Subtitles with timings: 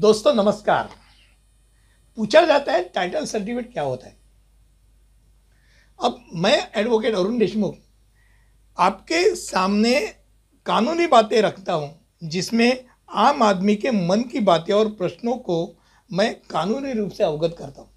[0.00, 0.88] दोस्तों, नमस्कार।
[2.18, 4.16] पूछा जाता है टाइटल सर्टिफिकेट क्या होता है।
[6.00, 7.74] अब मैं एडवोकेट अरुण देशमुख
[8.78, 9.94] आपके सामने
[10.66, 11.90] कानूनी बातें रखता हूँ,
[12.24, 15.58] जिसमें आम आदमी के मन की बातें और प्रश्नों को
[16.10, 17.90] मैं कानूनी रूप से अवगत करता हूँ।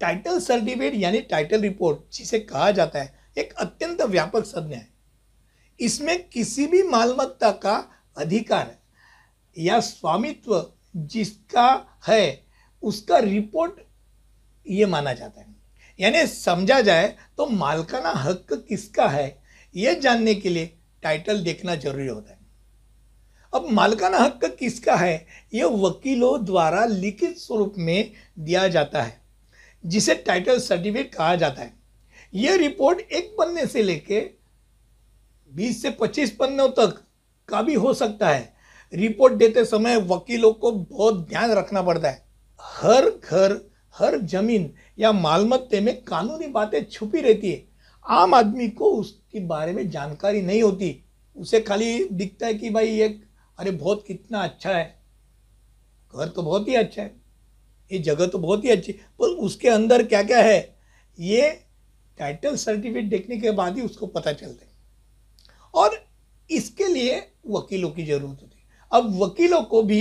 [0.00, 4.88] टाइटल सर्टिफिकेट यानी टाइटल रिपोर्ट जिसे कहा जाता है, एक अत्यंत व्यापक संज्ञा है।
[5.80, 7.76] इसमें किसी भी मालमत्ता का
[8.16, 8.76] अधिकार
[9.58, 10.64] या स्वामित्व
[10.96, 12.44] जिसका है,
[12.82, 13.80] उसका रिपोर्ट
[14.66, 15.46] ये माना जाता है।
[15.98, 19.42] यानी समझा जाए तो मालकाना हक किसका है
[19.74, 22.38] यह जानने के लिए टाइटल देखना ज़रूरी होता है।
[23.52, 29.20] अब मालकाना हक किसका है यह वकीलों द्वारा लिखित स्वरूप में दिया जाता है,
[29.84, 31.72] जिसे टाइटल सर्टिफिकेट कहा जाता है।
[32.32, 34.20] यह रिपोर्ट एक पन्ने से लेके
[35.50, 37.02] 20 से 25 पन्नों तक
[37.48, 38.57] का भी हो सकता है
[38.92, 42.26] रिपोर्ट देते समय वकीलों को बहुत ध्यान रखना पड़ता है।
[42.60, 47.68] हर घर, हर ज़मीन या मालमत्ते में कानूनी बातें छुपी रहती है।
[48.06, 51.04] आम आदमी को उसके बारे में जानकारी नहीं होती।
[51.36, 53.08] उसे खाली दिखता है कि भाई ये,
[53.58, 54.98] अरे बहुत कितना अच्छा है।
[56.16, 57.16] घर तो बहुत ही अच्छा है।
[57.92, 60.76] ये जगह तो बहुत ही अच्छी पर उसके अंदर क्या क्या है?
[61.20, 61.60] ये
[62.18, 64.72] टाइटल सर्टिफिकेट देखने के बाद ही उसको पता चलता है।
[65.74, 66.06] और
[66.50, 68.57] इसके लिए वकीलों की ज़रूरत होती है।
[68.92, 70.00] अब वकीलों को भी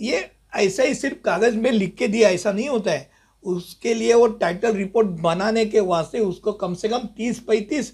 [0.00, 3.10] ये ऐसा ही सिर्फ़ कागज़ में लिख के दिया, ऐसा नहीं होता है।
[3.44, 7.92] उसके लिए वो टाइटल रिपोर्ट बनाने के वास्ते उसको कम से कम तीस पैंतीस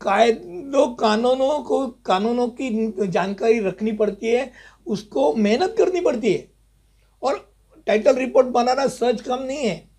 [0.00, 4.50] कायदों, कानूनों को, कानूनों की जानकारी रखनी पड़ती है,
[4.86, 6.50] उसको मेहनत करनी पड़ती है।
[7.22, 7.54] और
[7.86, 9.90] टाइटल रिपोर्ट बनाना सहज कम नहीं है।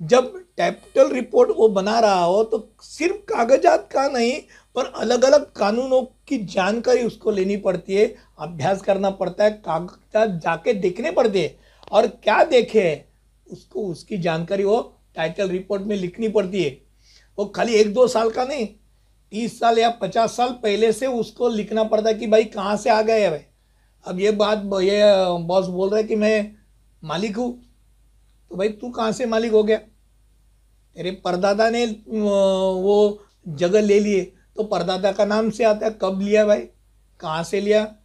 [0.00, 4.32] जब टाइटल रिपोर्ट वो बना रहा हो तो सिर्फ़ कागजात का नहीं
[4.76, 8.06] पर अलग अलग कानूनों की जानकारी उसको लेनी पड़ती है,
[8.38, 11.58] अभ्यास करना पड़ता है, कागजात जाके देखने पड़ते हैं।
[11.90, 13.04] और क्या देखे,
[13.46, 14.80] उसको उसकी जानकारी वो
[15.16, 16.70] टाइटल रिपोर्ट में लिखनी पड़ती है।
[17.38, 18.66] वो खाली एक दो साल का नहीं,
[19.32, 22.90] तीस साल या पचास साल पहले से उसको लिखना पड़ता है कि भाई कहाँ से
[22.90, 23.44] आ गए है भाई।
[24.06, 25.02] अब ये बात, ये
[25.44, 26.54] बॉस बोल रहा है कि मैं
[27.02, 27.52] मालिक हूँ
[28.50, 29.76] तो भाई तू कहाँ से मालिक हो गया?
[29.76, 36.20] तेरे परदादा ने वो जगह ले लिए तो परदादा का नाम से आता है, कब
[36.20, 36.60] लिया भाई?
[37.20, 37.96] कहाँ से लिया?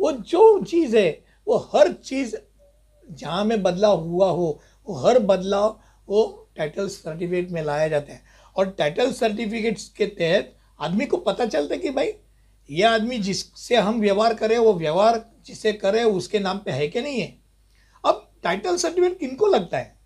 [0.00, 2.36] वो जो चीज़ है, वो हर चीज़
[3.10, 8.22] जहाँ में बदलाव हुआ हो, वो हर बदलाव वो टाइटल सर्टिफिकेट में लाया जाता है।
[8.56, 12.12] और टाइटल सर्टिफिकेट्स के तहत आदमी को पता चलता है कि भाई,
[12.70, 17.02] ये आदमी जिससे हम व्यवहार करें, वो व्यवहार जिसे करे, उसके नाम पे है कि
[17.02, 17.38] नहीं है?
[18.06, 19.96] अब टाइटल सर्टिफिकेट किनको लगता है?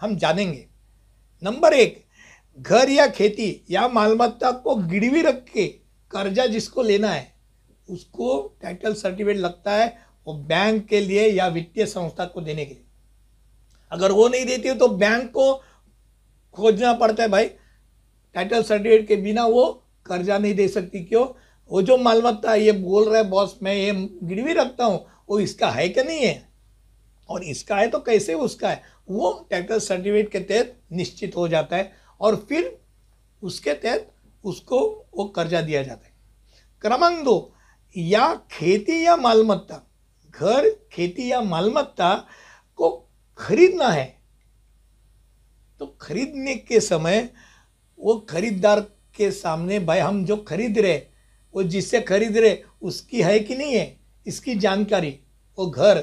[0.00, 0.66] हम जानेंगे।
[1.42, 2.05] नंबर एक
[2.58, 5.66] घर या खेती या मालमत्ता को गिरवी रख के
[6.10, 7.32] कर्जा जिसको लेना है,
[7.88, 9.96] उसको टाइटल सर्टिफिकेट लगता है
[10.26, 12.84] वो बैंक के लिए या वित्तीय संस्था को देने के लिए।
[13.92, 15.52] अगर वो नहीं देती तो बैंक को
[16.54, 17.48] खोजना पड़ता है भाई।
[18.34, 19.66] टाइटल सर्टिफिकेट के बिना वो
[20.06, 21.26] कर्जा नहीं दे सकती, क्यों?
[21.70, 25.70] वो जो मालमत्ता ये बोल रहा है, बॉस, मैं ये गिरवी रखता हूँ, वो इसका
[25.70, 26.48] है कि नहीं है?
[27.28, 28.82] और इसका है तो कैसे उसका है?
[29.10, 32.78] वो टाइटल सर्टिफिकेट के तहत निश्चित हो जाता है। और फिर
[33.42, 34.12] उसके तहत
[34.44, 34.78] उसको
[35.16, 36.14] वो कर्जा दिया जाता है।
[36.82, 37.52] क्रमांक दो,
[37.96, 39.82] या खेती या मालमत्ता,
[40.34, 42.14] घर, खेती या मालमत्ता
[42.78, 42.90] को
[43.38, 44.14] खरीदना है
[45.80, 47.28] तो खरीदने के समय
[47.98, 48.80] वो खरीददार
[49.16, 50.96] के सामने, भाई हम जो खरीद रहे,
[51.54, 53.96] वो जिससे खरीद रहे, उसकी है कि नहीं है?
[54.26, 55.10] इसकी जानकारी,
[55.58, 55.98] वो घर,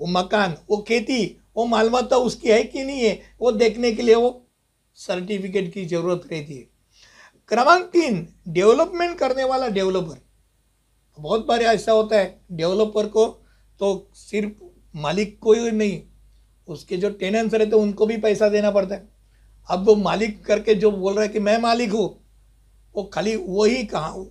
[0.00, 1.24] वो मकान, वो खेती,
[1.56, 3.20] वो मालमत्ता उसकी है कि नहीं है?
[3.40, 4.30] वो देखने के लिए वो
[4.98, 6.68] सर्टिफिकेट की ज़रूरत रहती है।
[7.48, 10.20] क्रमांक तीन डेवलपमेंट करने वाला डेवलपर
[11.18, 13.26] बहुत बार ऐसा होता है डेवलपर को
[13.80, 14.52] तो सिर्फ़
[14.94, 16.00] मालिक को ही नहीं,
[16.68, 19.08] उसके जो टेनेंट्स रहते हैं, उनको भी पैसा देना पड़ता है।
[19.68, 22.08] अब वो मालिक करके जो बोल रहा है कि मैं मालिक हूँ,
[22.94, 24.26] वो खाली वही कहाँ,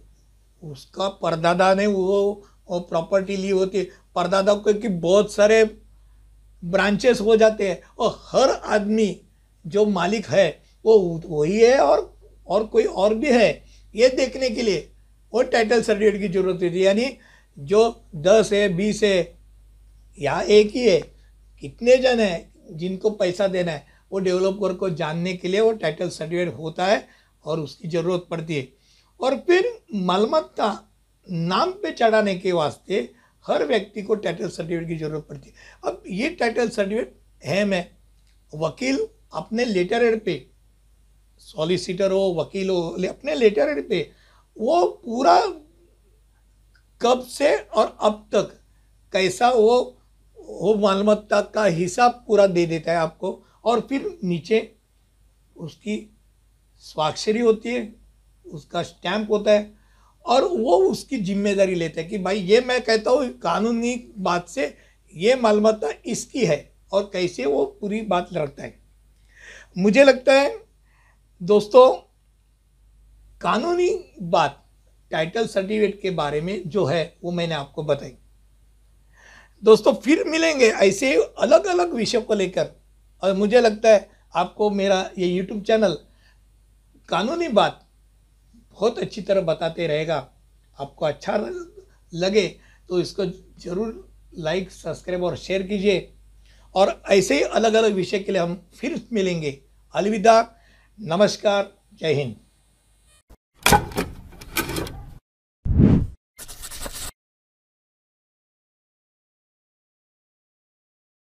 [0.63, 5.63] उसका परदादा ने वो वो प्रॉपर्टी ली होती है। परदादा को कि बहुत सारे
[6.63, 9.07] ब्रांचेस हो जाते हैं और हर आदमी
[9.65, 10.50] जो मालिक है,
[10.85, 12.17] वो वही है और
[12.47, 13.63] और कोई और भी है,
[13.95, 14.89] ये देखने के लिए
[15.33, 17.06] वो टाइटल सर्टिफिकेट की ज़रूरत होती है। यानी
[17.57, 17.81] जो
[18.17, 19.38] दस है, बीस है
[20.17, 21.00] या एक ही है,
[21.63, 26.09] कितने जन हैं, जिनको पैसा देना है, वो डेवलपर को जानने के लिए वो टाइटल
[26.09, 27.07] सर्टिफिकेट होता है
[27.45, 28.67] और उसकी ज़रूरत पड़ती है।
[29.19, 30.71] और फिर मालमत्ता
[31.27, 33.09] नाम पे चढ़ाने के वास्ते
[33.45, 37.85] हर व्यक्ति को टाइटल सर्टिफिकेट की ज़रूरत पड़ती है। अब ये टाइटल सर्टिफिकेट है मैं
[38.53, 40.45] वकील अपने लेटर हेड पे
[41.41, 44.09] सॉलिसिटर हो, वकील हो, अपने लेटर हेड पे,
[44.57, 45.39] वो पूरा
[47.01, 48.51] कब से और अब तक,
[49.13, 49.95] कैसा वो
[50.37, 53.31] वो मालमत्ता का हिसाब पूरा दे देता है आपको,
[53.65, 54.59] और फिर नीचे
[55.55, 55.97] उसकी
[56.83, 57.93] स्वाक्षरी होती है,
[58.45, 59.71] उसका स्टैंप होता है,
[60.25, 64.73] और वो उसकी ज़िम्मेदारी लेता है कि भाई ये मैं कहता हूँ, कानूनी बात से
[65.13, 66.59] ये मालमत्ता इसकी है,
[66.93, 68.78] और कैसे वो पूरी बात लड़ता है।
[69.75, 70.56] मुझे लगता है,
[71.42, 71.92] दोस्तों,
[73.42, 73.89] कानूनी
[74.24, 74.63] बात
[75.12, 78.16] टाइटल सर्टिफिकेट के बारे में जो है, वो मैंने आपको बताई।
[79.63, 82.69] दोस्तों, फिर मिलेंगे ऐसे अलग अलग विषयों को लेकर।
[83.24, 85.98] और मुझे लगता है, आपको मेरा ये यूट्यूब चैनल
[87.10, 87.86] कानूनी बात,
[88.71, 90.18] बहुत अच्छी तरह बताते रहेगा।
[90.77, 91.38] आपको अच्छा
[92.13, 92.48] लगे
[92.89, 93.25] तो इसको
[93.62, 94.07] ज़रूर
[94.38, 96.00] लाइक सब्सक्राइब और शेयर कीजिए।
[96.75, 99.62] और ऐसे ही अलग अलग विषय के लिए हम फिर मिलेंगे।
[99.94, 100.56] अलविदा।
[101.01, 102.36] नमस्कार। जय हिंद।